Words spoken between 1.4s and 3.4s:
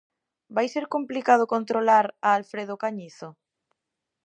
controlar a Alfredo cañizo?